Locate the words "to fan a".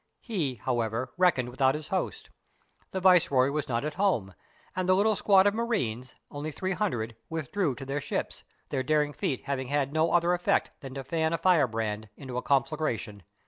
10.95-11.37